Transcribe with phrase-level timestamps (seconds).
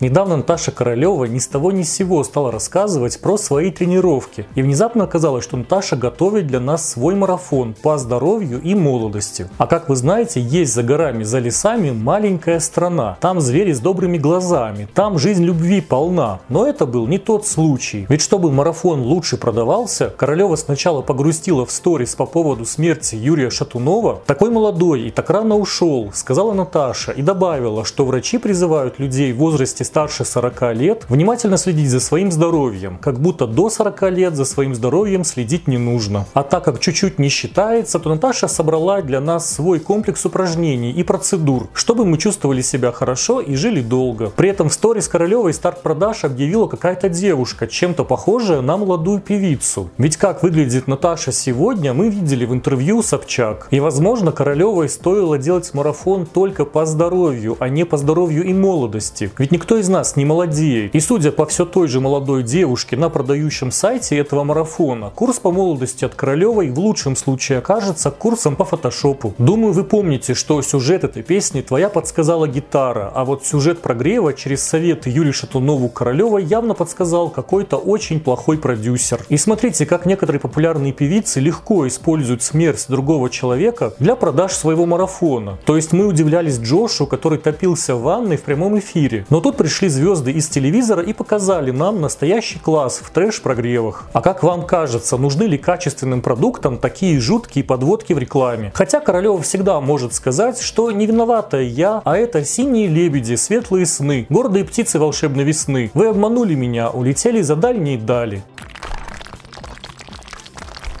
[0.00, 4.44] Недавно Наташа Королева ни с того ни с сего стала рассказывать про свои тренировки.
[4.56, 9.48] И внезапно оказалось, что Наташа готовит для нас свой марафон по здоровью и молодости.
[9.56, 13.16] А как вы знаете, есть за горами, за лесами маленькая страна.
[13.20, 16.40] Там звери с добрыми глазами, там жизнь любви полна.
[16.48, 18.06] Но это был не тот случай.
[18.08, 24.22] Ведь чтобы марафон лучше продавался, Королева сначала погрустила в сторис по поводу смерти Юрия Шатунова.
[24.26, 29.36] Такой молодой и так рано ушел, сказала Наташа и добавила, что врачи призывают людей в
[29.36, 34.44] возрасте старше 40 лет внимательно следить за своим здоровьем, как будто до 40 лет за
[34.44, 36.26] своим здоровьем следить не нужно.
[36.34, 41.02] А так как чуть-чуть не считается, то Наташа собрала для нас свой комплекс упражнений и
[41.02, 44.30] процедур, чтобы мы чувствовали себя хорошо и жили долго.
[44.30, 49.90] При этом в сторис Королевой старт продаж объявила какая-то девушка, чем-то похожая на молодую певицу.
[49.98, 53.68] Ведь как выглядит Наташа сегодня, мы видели в интервью Собчак.
[53.70, 59.30] И возможно Королевой стоило делать марафон только по здоровью, а не по здоровью и молодости.
[59.38, 60.94] Ведь никто никто из нас не молодеет.
[60.94, 65.50] И судя по все той же молодой девушке на продающем сайте этого марафона, курс по
[65.50, 69.34] молодости от Королевой в лучшем случае окажется курсом по фотошопу.
[69.38, 74.62] Думаю, вы помните, что сюжет этой песни твоя подсказала гитара, а вот сюжет прогрева через
[74.62, 79.20] советы Юрия Шатунову Королевой явно подсказал какой-то очень плохой продюсер.
[79.28, 85.58] И смотрите, как некоторые популярные певицы легко используют смерть другого человека для продаж своего марафона.
[85.64, 89.26] То есть мы удивлялись Джошу, который топился в ванной в прямом эфире.
[89.30, 94.04] Но тут пришли звезды из телевизора и показали нам настоящий класс в трэш-прогревах.
[94.12, 98.72] А как вам кажется, нужны ли качественным продуктам такие жуткие подводки в рекламе?
[98.74, 104.26] Хотя Королева всегда может сказать, что не виновата я, а это синие лебеди, светлые сны,
[104.28, 105.90] гордые птицы волшебной весны.
[105.94, 108.44] Вы обманули меня, улетели за дальние дали.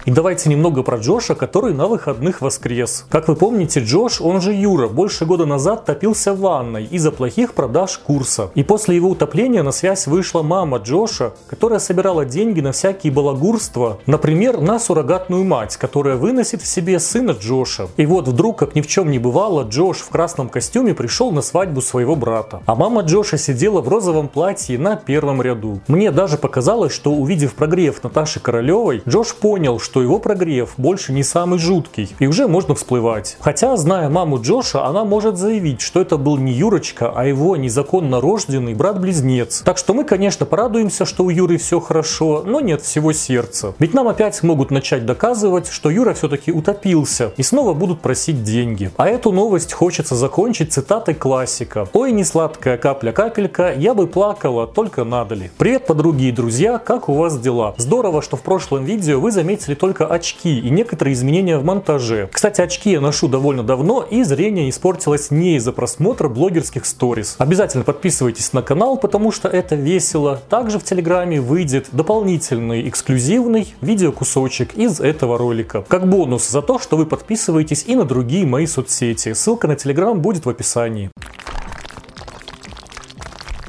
[0.04, 3.06] И давайте немного про Джоша, который на выходных воскрес.
[3.08, 7.54] Как вы помните, Джош, он же Юра, больше года назад топился в ванной из-за плохих
[7.54, 8.50] продаж курса.
[8.54, 13.98] И после его утопления на связь вышла мама Джоша, которая собирала деньги на всякие балагурства,
[14.04, 17.88] например, на суррогатную мать, которая выносит в себе сына Джоша.
[17.96, 21.40] И вот вдруг, как ни в чем не бывало, Джош в красном костюме пришел на
[21.40, 22.60] свадьбу своего брата.
[22.66, 25.80] А мама Джоша сидела в розовом платье на первом ряду.
[25.88, 31.12] Мне даже показалось, что увидев прогрев Наташи Королевой, Джош понял, что что его прогрев больше
[31.12, 33.36] не самый жуткий, и уже можно всплывать.
[33.38, 38.20] Хотя, зная маму Джоша, она может заявить, что это был не Юрочка, а его незаконно
[38.20, 39.62] рожденный брат-близнец.
[39.64, 43.72] Так что мы, конечно, порадуемся, что у Юры все хорошо, но нет всего сердца.
[43.78, 48.90] Ведь нам опять могут начать доказывать, что Юра все-таки утопился, и снова будут просить деньги.
[48.96, 51.86] А эту новость хочется закончить цитатой классика.
[51.92, 55.52] «Ой, не сладкая капля-капелька, я бы плакала, только надо ли».
[55.56, 57.76] Привет, подруги и друзья, как у вас дела?
[57.78, 62.30] Здорово, что в прошлом видео вы заметили только очки и некоторые изменения в монтаже.
[62.32, 67.34] Кстати, очки я ношу довольно давно и зрение испортилось не из-за просмотра блогерских сториз.
[67.36, 70.40] Обязательно подписывайтесь на канал, потому что это весело.
[70.48, 75.84] Также в Телеграме выйдет дополнительный эксклюзивный видеокусочек из этого ролика.
[75.86, 79.34] Как бонус за то, что вы подписываетесь и на другие мои соцсети.
[79.34, 81.10] Ссылка на Телеграм будет в описании.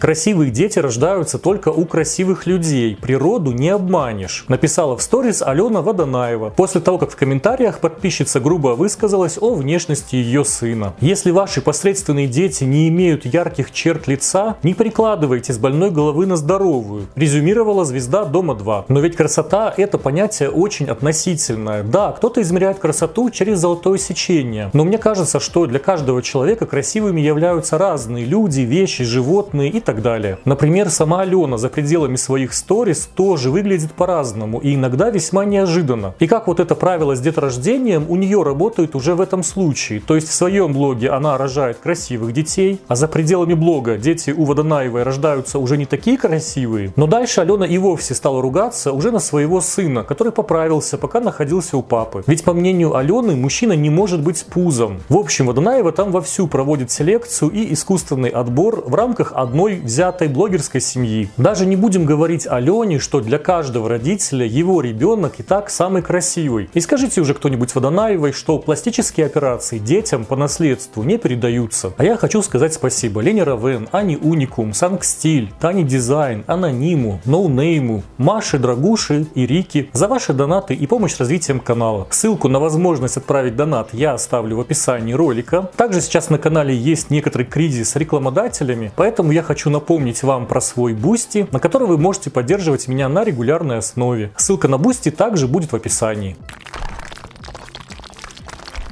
[0.06, 2.96] Красивые дети рождаются только у красивых людей.
[2.96, 4.46] Природу не обманешь.
[4.48, 6.52] Написала в сторис Алена Водонаева.
[6.52, 10.94] После того, как в комментариях подписчица грубо высказалась о внешности ее сына.
[11.00, 16.36] Если ваши посредственные дети не имеют ярких черт лица, не прикладывайте с больной головы на
[16.36, 17.08] здоровую.
[17.16, 18.86] Резюмировала звезда Дома 2.
[18.90, 21.82] Но ведь красота это понятие очень относительное.
[21.82, 24.70] Да, кто-то измеряет красоту через золотое сечение.
[24.74, 29.95] Но мне кажется, что для каждого человека красивыми являются разные люди, вещи, животные и так
[29.96, 30.38] так далее.
[30.44, 36.14] Например, сама Алена за пределами своих сторис тоже выглядит по-разному и иногда весьма неожиданно.
[36.20, 40.02] И как вот это правило с деторождением у нее работает уже в этом случае.
[40.02, 44.44] То есть в своем блоге она рожает красивых детей, а за пределами блога дети у
[44.44, 46.92] Водонаевой рождаются уже не такие красивые.
[46.98, 51.78] Но дальше Алена и вовсе стала ругаться уже на своего сына, который поправился, пока находился
[51.78, 52.24] у папы.
[52.28, 55.00] Ведь по мнению Алены, мужчина не может быть с пузом.
[55.08, 60.82] В общем, Водонаева там вовсю проводит селекцию и искусственный отбор в рамках одной взятой блогерской
[60.82, 61.30] семьи.
[61.38, 66.02] Даже не будем говорить о Лене, что для каждого родителя его ребенок и так самый
[66.02, 66.70] красивый.
[66.74, 71.94] И скажите уже кто-нибудь Водонаевой, что пластические операции детям по наследству не передаются.
[71.98, 78.60] А я хочу сказать спасибо Лене Равен, Ани Уникум, Сангстиль, Тани Дизайн, Анониму, Ноунейму, Маше
[78.60, 82.08] Драгуши и Рики за ваши донаты и помощь развитием канала.
[82.10, 85.70] Ссылку на возможность отправить донат я оставлю в описании ролика.
[85.76, 90.62] Также сейчас на канале есть некоторый кризис с рекламодателями, поэтому я хочу напомнить вам про
[90.62, 94.32] свой Boosty, на который вы можете поддерживать меня на регулярной основе.
[94.38, 96.36] Ссылка на Boosty также будет в описании.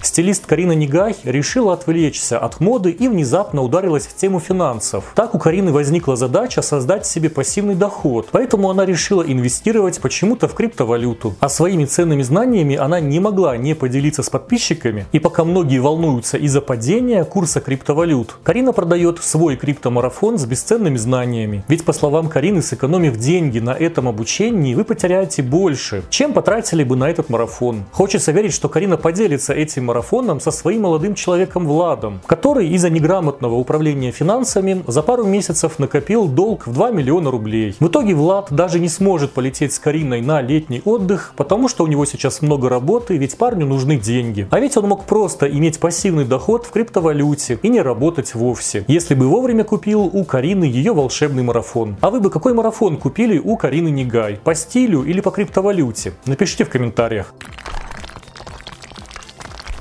[0.04, 5.14] Стилист Карина Нигай решила отвлечься от моды и внезапно ударилась в тему финансов.
[5.16, 10.56] Так у Карины возникла задача создать себе пассивный доход, поэтому она решила инвестировать почему-то в
[10.56, 11.36] криптовалюту.
[11.40, 16.38] А своими ценными знаниями она не могла не поделиться с подписчиками, и пока многие волнуются
[16.38, 21.64] из-за падения курса криптовалют, Карина продает свой криптомарафон с бесценными знаниями.
[21.70, 26.98] Ведь по словам Карины, сэкономив деньги на этом обучении, вы потеряете больше, чем потратили бы
[26.98, 27.86] на этот марафон.
[27.94, 33.54] Хочется верить, что Карина поделится этим марафоном со своим молодым человеком Владом, который из-за неграмотного
[33.54, 37.76] управления финансами за пару месяцев накопил долг в 2 миллиона рублей.
[37.80, 41.88] В итоге Влад даже не сможет полететь с Кариной на летний отдых, потому что у
[41.88, 44.48] него сейчас много работы, ведь парню нужны деньги.
[44.50, 49.14] А ведь он мог просто иметь пассивный доход в криптовалюте и не работать вовсе, если
[49.14, 51.98] бы вовремя купил у Карины ее волшебный марафон.
[52.02, 54.40] А вы бы какой марафон купили у Карины Нигай?
[54.44, 56.14] По стилю или по криптовалюте?
[56.26, 57.36] Напишите в комментариях.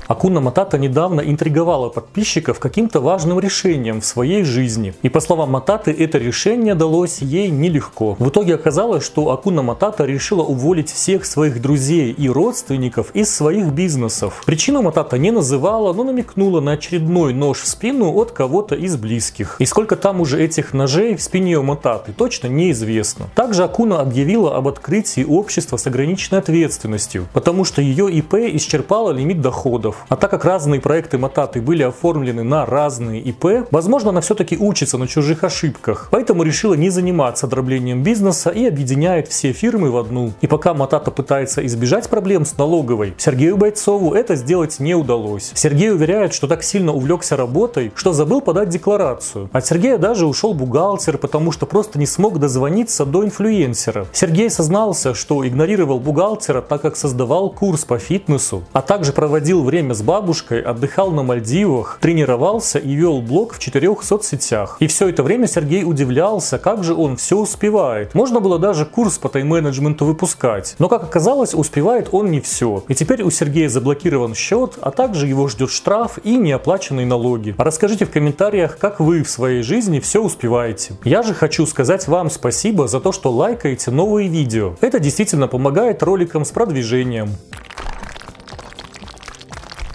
[0.07, 4.93] Акуна Матата недавно интриговала подписчиков каким-то важным решением в своей жизни.
[5.01, 8.15] И по словам Мататы, это решение далось ей нелегко.
[8.19, 13.67] В итоге оказалось, что Акуна Матата решила уволить всех своих друзей и родственников из своих
[13.67, 14.43] бизнесов.
[14.45, 19.55] Причину Матата не называла, но намекнула на очередной нож в спину от кого-то из близких.
[19.59, 23.27] И сколько там уже этих ножей в спине у Мататы, точно неизвестно.
[23.35, 29.41] Также Акуна объявила об открытии общества с ограниченной ответственностью, потому что ее ИП исчерпала лимит
[29.41, 30.05] доходов доходов.
[30.09, 34.97] А так как разные проекты Мататы были оформлены на разные ИП, возможно, она все-таки учится
[34.97, 36.07] на чужих ошибках.
[36.11, 40.31] Поэтому решила не заниматься дроблением бизнеса и объединяет все фирмы в одну.
[40.41, 45.51] И пока Матата пытается избежать проблем с налоговой, Сергею Бойцову это сделать не удалось.
[45.55, 49.49] Сергей уверяет, что так сильно увлекся работой, что забыл подать декларацию.
[49.51, 54.05] От Сергея даже ушел бухгалтер, потому что просто не смог дозвониться до инфлюенсера.
[54.13, 59.82] Сергей сознался, что игнорировал бухгалтера, так как создавал курс по фитнесу, а также проводил время
[59.83, 64.77] время с бабушкой, отдыхал на Мальдивах, тренировался и вел блог в четырех соцсетях.
[64.79, 68.13] И все это время Сергей удивлялся, как же он все успевает.
[68.13, 70.75] Можно было даже курс по тайм-менеджменту выпускать.
[70.79, 72.85] Но, как оказалось, успевает он не все.
[72.87, 77.53] И теперь у Сергея заблокирован счет, а также его ждет штраф и неоплаченные налоги.
[77.57, 80.93] Расскажите в комментариях, как вы в своей жизни все успеваете.
[81.03, 84.75] Я же хочу сказать вам спасибо за то, что лайкаете новые видео.
[84.79, 87.31] Это действительно помогает роликам с продвижением.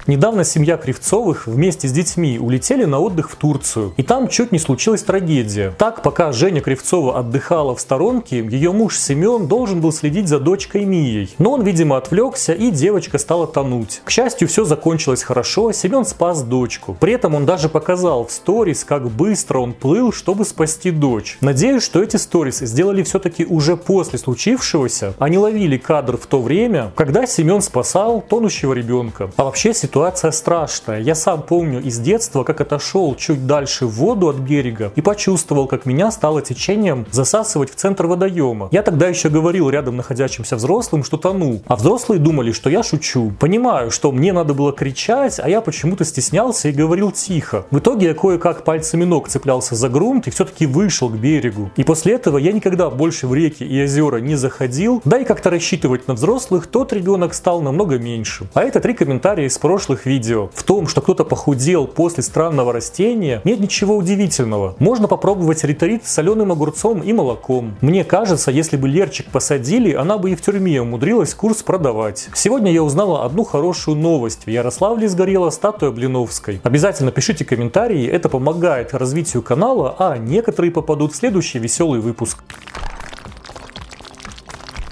[0.08, 3.92] Недавно семья Кривцовых вместе с детьми улетели на отдых в Турцию.
[3.98, 5.74] И там чуть не случилась трагедия.
[5.76, 10.86] Так, пока Женя Кривцова отдыхала в сторонке, ее муж Семен должен был следить за дочкой
[10.86, 11.34] Мией.
[11.36, 14.00] Но он, видимо, отвлекся, и девочка стала тонуть.
[14.02, 16.96] К счастью, все закончилось хорошо, Семен спас дочку.
[16.98, 21.36] При этом он даже показал в сторис, как быстро он плыл, чтобы спасти дочь.
[21.42, 26.40] Надеюсь, что эти сторис сделали все-таки уже после случившегося, а не ловили кадр в то
[26.40, 29.30] время, когда Семен спасал тонущего ребенка.
[29.36, 31.00] А вообще ситуация Ситуация страшная.
[31.00, 35.66] Я сам помню из детства, как отошел чуть дальше в воду от берега и почувствовал,
[35.66, 38.68] как меня стало течением засасывать в центр водоема.
[38.70, 43.32] Я тогда еще говорил рядом находящимся взрослым, что тону, а взрослые думали, что я шучу.
[43.40, 47.66] Понимаю, что мне надо было кричать, а я почему-то стеснялся и говорил тихо.
[47.72, 51.72] В итоге я кое-как пальцами ног цеплялся за грунт и все-таки вышел к берегу.
[51.74, 55.50] И после этого я никогда больше в реки и озера не заходил, да и как-то
[55.50, 58.46] рассчитывать на взрослых тот ребенок стал намного меньше.
[58.54, 60.50] А это три комментария из прошлого прошлых видео.
[60.52, 64.74] В том, что кто-то похудел после странного растения, нет ничего удивительного.
[64.78, 67.74] Можно попробовать ретрит с соленым огурцом и молоком.
[67.80, 72.28] Мне кажется, если бы Лерчик посадили, она бы и в тюрьме умудрилась курс продавать.
[72.34, 74.44] Сегодня я узнала одну хорошую новость.
[74.44, 76.60] В Ярославле сгорела статуя Блиновской.
[76.64, 82.42] Обязательно пишите комментарии, это помогает развитию канала, а некоторые попадут в следующий веселый выпуск.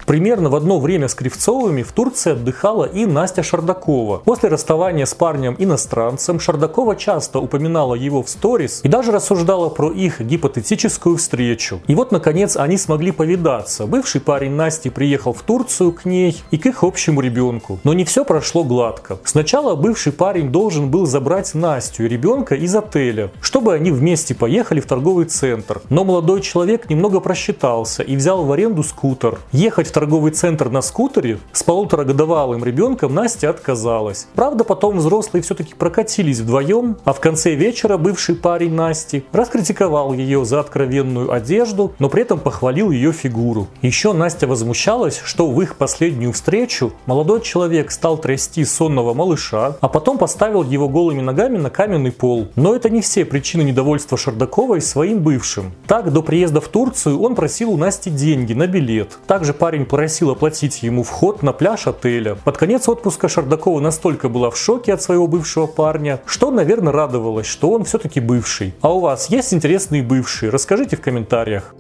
[0.07, 4.19] Примерно в одно время с Кривцовыми в Турции отдыхала и Настя Шардакова.
[4.19, 10.21] После расставания с парнем-иностранцем Шардакова часто упоминала его в сторис и даже рассуждала про их
[10.21, 11.81] гипотетическую встречу.
[11.89, 13.87] И вот, наконец, они смогли повидаться.
[13.87, 17.81] Бывший парень Насти приехал в Турцию к ней и к их общему ребенку.
[17.83, 19.19] Но не все прошло гладко.
[19.25, 24.79] Сначала бывший парень должен был забрать Настю и ребенка из отеля, чтобы они вместе поехали
[24.79, 25.83] в торговый центр.
[25.89, 29.41] Но молодой человек немного просчитался и взял в аренду скутер.
[29.51, 34.27] Ехать в торговый центр на скутере с полуторагодовалым ребенком Настя отказалась.
[34.35, 40.45] Правда, потом взрослые все-таки прокатились вдвоем, а в конце вечера бывший парень Насти раскритиковал ее
[40.45, 43.69] за откровенную одежду, но при этом похвалил ее фигуру.
[43.81, 49.89] Еще Настя возмущалась, что в их последнюю встречу молодой человек стал трясти сонного малыша, а
[49.89, 52.49] потом поставил его голыми ногами на каменный пол.
[52.55, 55.73] Но это не все причины недовольства Шардаковой своим бывшим.
[55.87, 59.17] Так, до приезда в Турцию он просил у Насти деньги на билет.
[59.27, 62.37] Также парень просил оплатить ему вход на пляж отеля.
[62.45, 67.47] Под конец отпуска Шардакова настолько была в шоке от своего бывшего парня, что, наверное, радовалась,
[67.47, 68.75] что он все-таки бывший.
[68.81, 70.51] А у вас есть интересные бывшие?
[70.51, 71.75] Расскажите в комментариях.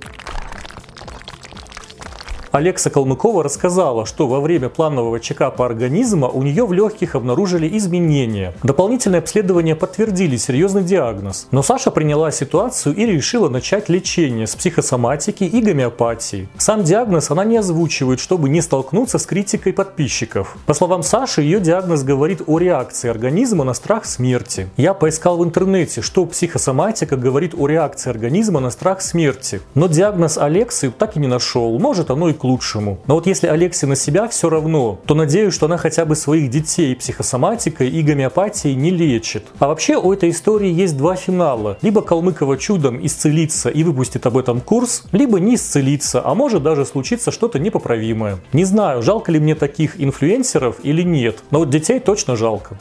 [2.56, 8.54] Алекса Калмыкова рассказала, что во время планового чекапа организма у нее в легких обнаружили изменения.
[8.62, 11.48] Дополнительные обследования подтвердили серьезный диагноз.
[11.50, 16.48] Но Саша приняла ситуацию и решила начать лечение с психосоматики и гомеопатии.
[16.56, 20.56] Сам диагноз она не озвучивает, чтобы не столкнуться с критикой подписчиков.
[20.64, 24.70] По словам Саши, ее диагноз говорит о реакции организма на страх смерти.
[24.78, 29.60] Я поискал в интернете, что психосоматика говорит о реакции организма на страх смерти.
[29.74, 31.78] Но диагноз Алексы так и не нашел.
[31.78, 32.98] Может оно и к лучшему.
[33.06, 36.48] Но вот если Алексе на себя все равно, то надеюсь, что она хотя бы своих
[36.48, 39.46] детей психосоматикой и гомеопатией не лечит.
[39.58, 41.78] А вообще у этой истории есть два финала.
[41.82, 46.86] Либо Калмыкова чудом исцелится и выпустит об этом курс, либо не исцелится, а может даже
[46.86, 48.38] случиться что-то непоправимое.
[48.52, 52.78] Не знаю, жалко ли мне таких инфлюенсеров или нет, но вот детей точно жалко.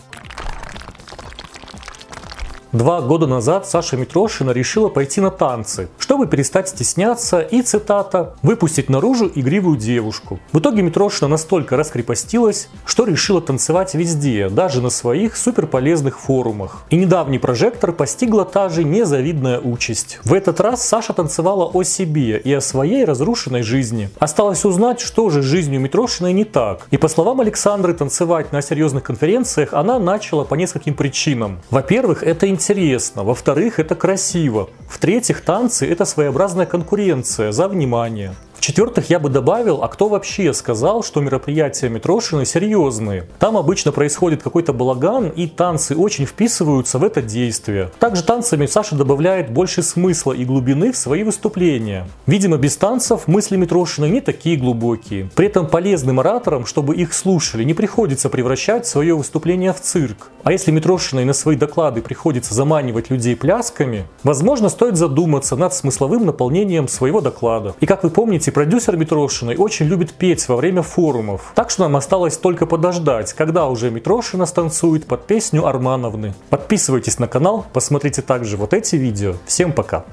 [2.72, 8.90] Два года назад Саша Митрошина решила пойти на танцы, чтобы перестать стесняться и, цитата, «выпустить
[8.90, 10.40] наружу игривую девушку».
[10.52, 16.84] В итоге Митрошина настолько раскрепостилась, что решила танцевать везде, даже на своих суперполезных форумах.
[16.90, 20.20] И недавний прожектор постигла та же незавидная участь.
[20.24, 24.10] В этот раз Саша танцевала о себе и о своей разрушенной жизни.
[24.20, 26.88] Осталось узнать, что же жизнью Митрошиной не так.
[26.92, 31.60] И по словам Александры, танцевать на серьезных конференциях она начала по нескольким причинам.
[31.70, 33.24] Во-первых, это интересно интересно.
[33.24, 34.70] Во-вторых, это красиво.
[34.90, 38.34] В-третьих, танцы– это своеобразная конкуренция за внимание.
[38.66, 43.28] В-четвертых, я бы добавил, а кто вообще сказал, что мероприятия Митрошины серьезные?
[43.38, 47.92] Там обычно происходит какой-то балаган, и танцы очень вписываются в это действие.
[48.00, 52.08] Также танцами Саша добавляет больше смысла и глубины в свои выступления.
[52.26, 55.30] Видимо, без танцев мысли Митрошиной не такие глубокие.
[55.36, 60.32] При этом полезным ораторам, чтобы их слушали, не приходится превращать свое выступление в цирк.
[60.44, 66.26] А если Митрошиной на свои доклады приходится заманивать людей плясками, возможно, стоит задуматься над смысловым
[66.26, 67.76] наполнением своего доклада.
[67.80, 71.52] И как вы помните, продюсер Митрошиной очень любит петь во время форумов.
[71.56, 76.34] Так что нам осталось только подождать, когда уже Митрошина станцует под песню Армановны.
[76.50, 79.34] Подписывайтесь на канал, посмотрите также вот эти видео.
[79.46, 80.06] Всем пока!